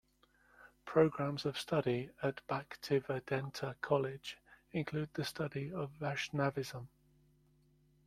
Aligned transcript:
Programmes 0.83 1.45
of 1.45 1.59
study 1.59 2.09
at 2.23 2.41
Bhaktivedanta 2.47 3.79
College 3.81 4.39
include 4.71 5.09
the 5.13 5.23
study 5.23 5.71
of 5.71 5.91
Vaishnavism. 5.91 6.89